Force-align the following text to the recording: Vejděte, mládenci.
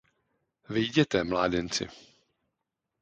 Vejděte, 0.69 1.23
mládenci. 1.23 1.87